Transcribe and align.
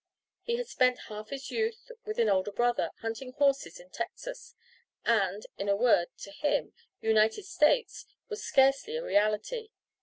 He 0.41 0.55
had 0.55 0.65
spent 0.65 0.97
half 1.09 1.29
his 1.29 1.51
youth 1.51 1.91
with 2.05 2.17
an 2.17 2.27
older 2.27 2.51
brother, 2.51 2.89
hunting 3.01 3.33
horses 3.33 3.79
in 3.79 3.91
Texas; 3.91 4.55
and, 5.05 5.45
in 5.59 5.69
a 5.69 5.75
word, 5.75 6.07
to 6.21 6.31
him 6.31 6.73
"United 7.01 7.43
States" 7.45 8.07
was 8.27 8.43
scarcely 8.43 8.95
a 8.97 9.03
reality. 9.03 9.69